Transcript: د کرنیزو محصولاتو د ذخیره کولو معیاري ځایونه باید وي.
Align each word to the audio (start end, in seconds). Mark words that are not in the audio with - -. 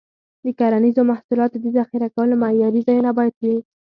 د 0.45 0.47
کرنیزو 0.59 1.01
محصولاتو 1.11 1.57
د 1.63 1.65
ذخیره 1.77 2.07
کولو 2.15 2.35
معیاري 2.43 2.81
ځایونه 2.87 3.11
باید 3.17 3.33
وي. 3.43 3.57